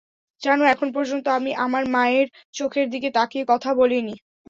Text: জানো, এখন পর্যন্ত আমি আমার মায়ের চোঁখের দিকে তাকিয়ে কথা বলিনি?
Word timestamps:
জানো, 0.41 0.63
এখন 0.65 0.87
পর্যন্ত 0.95 1.25
আমি 1.37 1.51
আমার 1.65 1.83
মায়ের 1.95 2.27
চোঁখের 2.53 2.87
দিকে 2.93 3.09
তাকিয়ে 3.17 3.43
কথা 3.51 3.69
বলিনি? 3.79 4.15